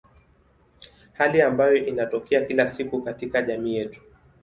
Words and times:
Hali 1.13 1.41
ambayo 1.41 1.75
inatokea 1.85 2.45
kila 2.45 2.67
siku 2.67 3.01
katika 3.01 3.41
jamii 3.41 3.75
yetu. 3.75 4.01